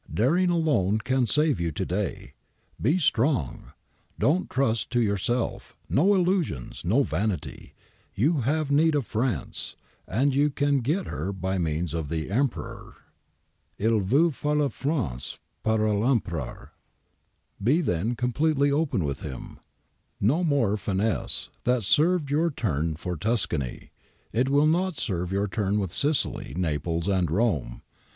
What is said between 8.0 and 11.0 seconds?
you have need of France and you can